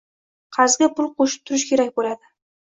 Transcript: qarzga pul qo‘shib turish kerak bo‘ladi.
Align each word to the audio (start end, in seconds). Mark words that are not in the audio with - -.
qarzga 0.57 0.87
pul 1.01 1.09
qo‘shib 1.19 1.45
turish 1.51 1.67
kerak 1.75 1.93
bo‘ladi. 2.01 2.29